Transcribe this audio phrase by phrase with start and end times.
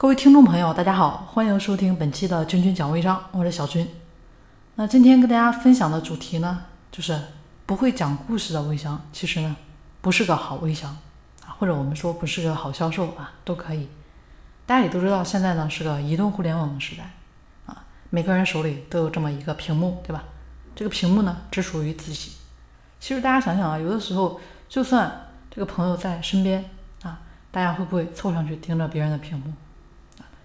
[0.00, 3.84] 各位听众朋友，大家好，欢迎收听本期的君君讲微商，我是小军。
[4.76, 7.20] 那今天跟大家分享的主题呢，就是
[7.66, 9.56] 不会讲故事的微商，其实呢
[10.00, 10.96] 不是个好微商
[11.44, 13.88] 啊，或者我们说不是个好销售啊，都可以。
[14.66, 17.10] 大家也都知道，现在呢是个移动互联网的时代
[17.66, 20.22] 啊，每个人手里都有这么一个屏幕，对吧？
[20.76, 22.34] 这个屏幕呢只属于自己。
[23.00, 26.64] 其实大家想想啊，有的时候就算这个朋友在身边
[27.02, 27.18] 啊，
[27.50, 29.52] 大家会不会凑上去盯着别人的屏幕？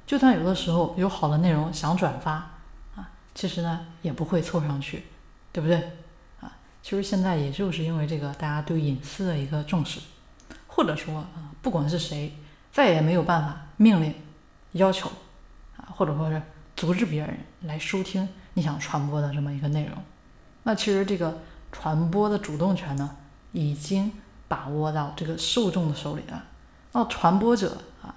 [0.06, 2.34] 就算有的时候有好的内容想转发
[2.96, 5.06] 啊，其实呢也不会凑上去，
[5.52, 5.78] 对不对
[6.42, 6.52] 啊？
[6.82, 10.02] 其实现在也就是因为这个，大家对隐私的一个重视，
[10.68, 12.38] 或者说啊，不管是谁，
[12.71, 14.14] 再也没有办法命令、
[14.74, 15.10] 要求
[15.78, 16.42] 啊，或者说是
[16.75, 19.97] 阻止别人来收听你想传播的这么一个内容。
[20.64, 21.39] 那其实这个
[21.72, 23.16] 传播的主动权呢，
[23.54, 24.11] 已经
[24.50, 26.44] 把握到这个受众的手里了。
[26.92, 28.14] 那传播者啊。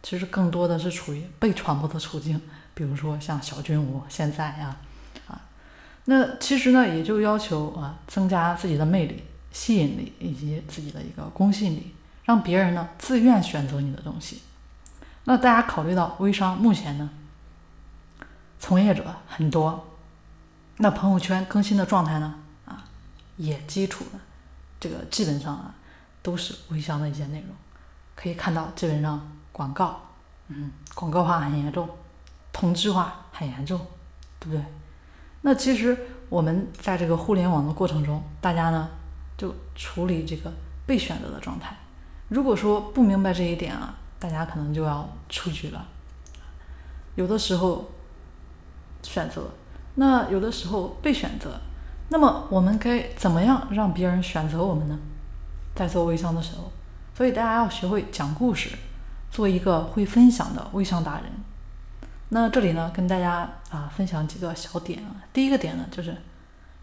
[0.00, 2.40] 其实更多的是处于被传播的处境，
[2.72, 4.76] 比如说像小军我现在呀，
[5.26, 5.40] 啊，
[6.04, 14.40] 那其实呢也就要求啊增加自己的魅力、吸引力以及自己的一个公信力，让别人呢自愿选择你的东西。
[15.24, 17.10] 那大家考虑到微商目前呢
[18.60, 19.98] 从业者很多，
[20.76, 22.84] 那朋友圈更新的状态呢啊
[23.36, 24.20] 也基础的
[24.78, 25.74] 这个基本上啊
[26.22, 27.48] 都是微商的一些内容，
[28.14, 29.32] 可以看到基本上。
[29.58, 30.00] 广告，
[30.46, 31.88] 嗯，广告化很严重，
[32.52, 33.76] 同质化很严重，
[34.38, 34.64] 对不对？
[35.42, 38.88] 那其实我们在这个互联网的过程中，大家呢
[39.36, 40.52] 就处理这个
[40.86, 41.76] 被选择的状态。
[42.28, 45.88] 如果说不明白这一点啊，大家可能就要出局了。
[47.16, 47.90] 有的时候
[49.02, 49.50] 选择，
[49.96, 51.58] 那有的时候被选择，
[52.10, 54.96] 那么我们该怎么样让别人选择我们呢？
[55.74, 56.70] 在做微商的时候，
[57.12, 58.70] 所以大家要学会讲故事。
[59.38, 61.26] 做一个会分享的微商达人，
[62.30, 65.14] 那这里呢，跟大家啊分享几个小点啊。
[65.32, 66.16] 第一个点呢，就是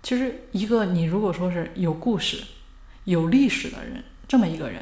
[0.01, 2.45] 其实一个你如果说是有故事、
[3.03, 4.81] 有历史的人，这么一个人，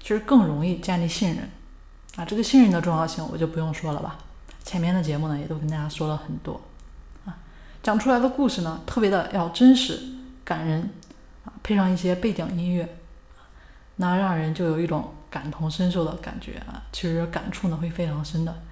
[0.00, 1.48] 其实更容易建立信任
[2.16, 2.24] 啊。
[2.24, 4.18] 这个信任的重要性我就不用说了吧，
[4.64, 6.60] 前面的节目呢也都跟大家说了很多
[7.24, 7.38] 啊。
[7.84, 10.00] 讲出来的故事呢，特别的要真实、
[10.44, 10.90] 感人
[11.44, 12.96] 啊，配上一些背景音乐，
[13.94, 15.12] 那让人就有一种。
[15.30, 18.62] 感同身受的感觉啊，其实感触呢会非常深的。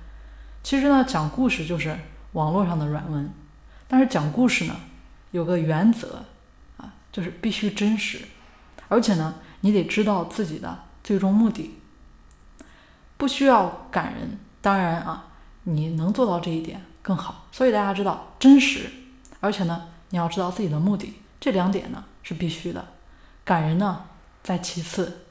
[0.63, 1.95] 其实呢，讲故事就是
[2.33, 3.31] 网络上的软文，
[3.87, 4.75] 但是讲故事呢
[5.31, 6.25] 有个原则
[6.79, 8.21] 啊，就是必须真实，
[8.89, 11.79] 而且呢你得知道自己的最终目的，
[13.17, 14.39] 不需要感人。
[14.63, 15.29] 当然啊，
[15.65, 17.47] 你能做到这一点更好。
[17.53, 18.91] 所以大家知道真实，
[19.41, 22.83] 而且呢你要知道自己的目的，这两点呢是必须的。
[23.45, 24.05] 感人呢
[24.43, 25.24] 在其次。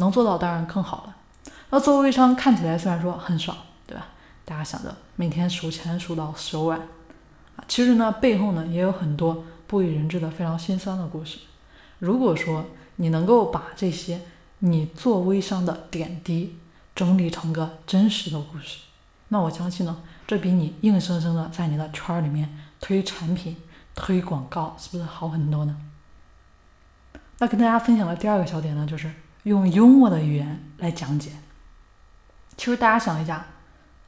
[0.00, 1.16] 能做到当然更好了。
[1.70, 3.56] 那做微商看起来虽然说很爽，
[3.86, 4.08] 对吧？
[4.44, 6.80] 大家想着每天数钱数到手软
[7.54, 11.38] 啊，其实呢背后呢也有很多不为人知的非常心酸的故事。
[12.00, 12.64] 如果说
[12.96, 14.22] 你能够把这些
[14.58, 16.58] 你做微商的点滴
[16.94, 18.78] 整理成个真实的故事，
[19.28, 23.56] 那我相信呢，这比你硬生生的在你的圈儿里面推产品、
[23.94, 25.76] 推广告，是不是好很多呢？
[27.38, 29.08] 那跟大家分享的第二个小点呢，就是。
[29.44, 31.30] 用幽默的语言来讲解。
[32.56, 33.46] 其实大家想一下，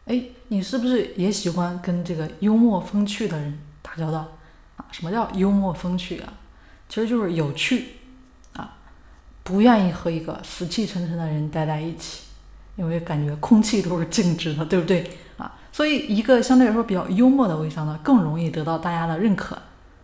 [0.04, 4.28] 哎，你是不是也喜欢跟这个幽默风趣的人打交道
[4.76, 4.84] 啊？
[4.91, 6.32] 什么叫幽默风趣啊？
[6.88, 7.87] 其实就是有趣
[8.53, 8.76] 啊，
[9.42, 12.25] 不愿意和一个死气沉沉的人待在一起，
[12.76, 15.59] 因为感觉空气都是静止的，对不对啊？
[15.72, 19.56] 所以一个相对来说比较幽默的微商呢，更容易得到大家的认可。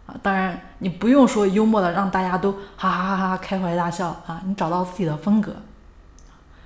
[0.09, 5.55] 啊，当然你不用说幽默的让大家都哈哈哈哈开怀大笑啊，你找到自己的风格。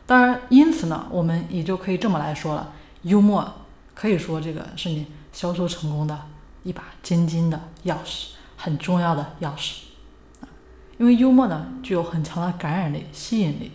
[0.07, 3.53] 当然，因此呢，我们也就可以这么来说了，幽默
[3.95, 6.17] 可以说这个是你销售成功的
[6.63, 9.83] 一把尖金的钥匙，很重要的钥匙
[10.41, 10.47] 啊。
[10.99, 13.73] 因为幽默呢具有很强的感染力、吸引力，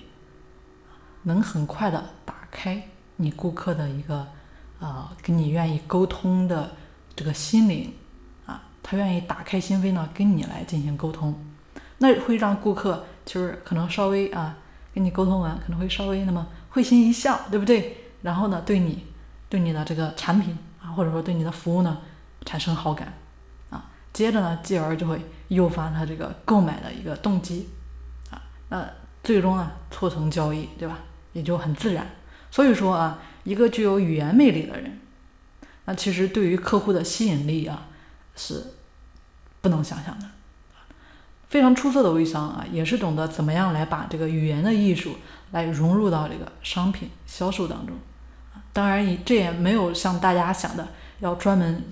[1.23, 4.27] 能很快的打开你顾客的一个
[4.79, 6.71] 呃跟你愿意沟通的
[7.17, 7.93] 这个心灵。
[8.89, 11.37] 他愿意打开心扉呢，跟你来进行沟通，
[11.97, 14.55] 那会让顾客就是可能稍微啊，
[14.95, 17.97] 跟你沟通完可能会稍微那么会心一笑，对不对？
[18.21, 19.03] 然后呢，对你
[19.49, 21.97] 对你的这个产品啊，或者说对你的服务呢，
[22.45, 23.11] 产生好感
[23.69, 25.19] 啊，接着呢，继而就会
[25.49, 27.67] 诱发他这个购买的一个动机
[28.31, 28.89] 啊，那
[29.21, 30.99] 最终呢，促成交易，对吧？
[31.33, 32.07] 也就很自然。
[32.49, 34.97] 所以说啊，一个具有语言魅力的人，
[35.83, 37.89] 那其实对于客户的吸引力啊，
[38.33, 38.63] 是。
[39.61, 40.25] 不能想象的，
[41.49, 45.15] 非常出色的微商啊，也是懂得怎么样来把这个语言的艺术
[45.51, 47.95] 来融入到这个商品销售当中。
[48.73, 50.87] 当然，这也没有像大家想的
[51.19, 51.83] 要专门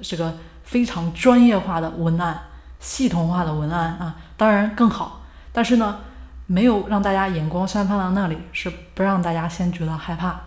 [0.00, 2.40] 这个非常专业化的文案、
[2.78, 5.20] 系统化的文案啊，当然更好。
[5.52, 5.98] 但是呢，
[6.46, 10.40] 没有让大家眼光先放到那里，是不让大家先觉得害怕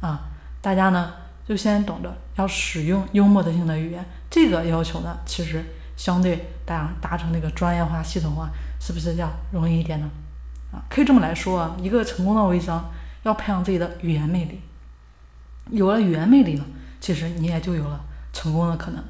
[0.00, 0.20] 啊。
[0.60, 1.12] 大家呢
[1.44, 5.64] 就先懂得要使用幽默的性的语言，这个要求呢，其实
[5.96, 8.50] 相对大家达成那个专业化、系统化，
[8.80, 10.10] 是不是要容易一点呢？
[10.72, 12.90] 啊，可以这么来说啊，一个成功的微商
[13.24, 14.60] 要培养自己的语言魅力。
[15.70, 16.64] 有了语言魅力呢，
[17.00, 18.00] 其实你也就有了
[18.32, 19.04] 成功的可能。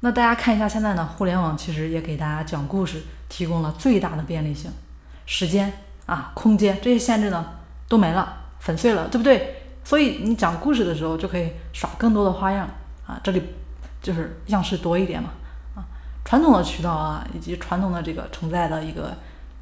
[0.00, 4.70] 那大家看一下现在呢，互联网其实也给大家讲故事提供了最大的便利性，
[5.24, 5.72] 时间
[6.04, 7.54] 啊、空间这些限制呢
[7.88, 9.62] 都没了，粉碎了，对不对？
[9.82, 12.68] 所以你讲故事的时候就可以耍更多的花样
[13.06, 13.42] 啊，这里
[14.06, 15.30] 就是样式多一点嘛
[15.74, 15.82] 啊。
[16.24, 19.16] 传统的渠道啊，以及传统的这个承载的一个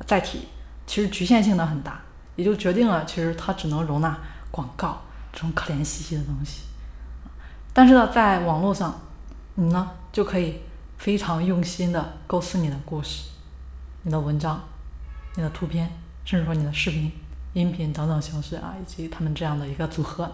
[0.07, 0.49] 载体，
[0.87, 2.01] 其实局限性呢很大，
[2.37, 4.19] 也就决定了其实它只能容纳
[4.51, 5.01] 广告。
[5.37, 6.61] 这种可怜兮兮的东西，
[7.73, 9.01] 但是呢，在网络上，
[9.57, 10.61] 你呢就可以
[10.97, 13.31] 非常用心的构思你的故事、
[14.05, 14.63] 你的文章、
[15.35, 15.91] 你的图片，
[16.25, 17.11] 甚至说你的视频、
[17.55, 20.31] 音频等等形式啊，以及他们这样的一个组合，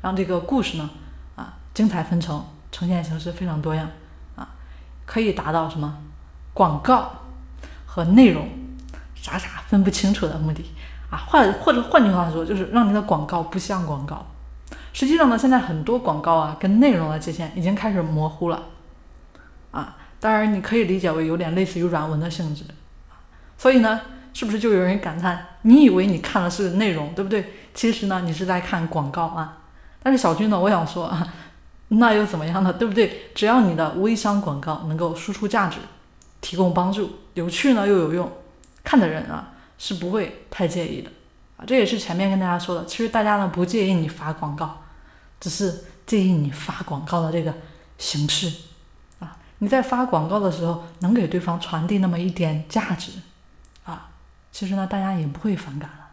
[0.00, 0.90] 让这个故事呢
[1.36, 3.88] 啊精彩纷呈，呈现形式非常多样
[4.34, 4.48] 啊，
[5.06, 5.98] 可以达到什么
[6.52, 7.12] 广告
[7.86, 8.48] 和内容
[9.14, 10.64] 傻傻分不清楚的目的
[11.10, 14.26] 啊，换或者换句话说，就是让你的广告不像广告。
[14.94, 18.62] 实际上呢，现在很多广告啊，跟内容的界限已经开始模糊了，
[19.70, 22.64] 啊，当然你可以理解为有点类似于软文的性质，
[23.56, 24.00] 所以呢，
[24.34, 27.52] 是不是就有人感叹，你以为你看的是内容，对不对？
[27.74, 29.58] 其实呢，你是在看广告啊。
[30.02, 31.26] 但是小军呢，我想说啊，
[31.98, 32.72] 那又怎么样呢？
[32.72, 33.30] 对不对？
[33.34, 35.78] 只要你的微商广告能够输出价值，
[36.40, 38.32] 提供帮助，有趣呢又有用，
[38.82, 41.10] 看的人啊是不会太介意的
[41.58, 41.64] 啊。
[41.66, 44.82] 这也是前面跟大家说的，其实大家呢不介意你发广告，
[45.38, 47.52] 只是介意你发广告的这个
[47.98, 48.50] 形式
[49.18, 49.36] 啊。
[49.58, 53.12] 你在发广告的时候，能给对方传递那么一点价值
[53.84, 54.08] 啊，
[54.50, 56.08] 其实呢大家也不会反感了。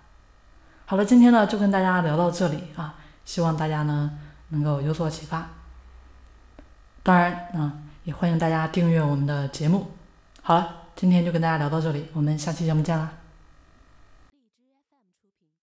[0.86, 4.12] 好了，今天呢就跟大家聊到这里啊，希望大家呢
[4.50, 5.48] 能够有所启发。
[7.04, 7.74] 当然啊，
[8.04, 9.88] 也欢迎大家订阅我们的节目。
[10.42, 13.19] 好了，今天就跟大家聊到这里，我们下期节目见啦。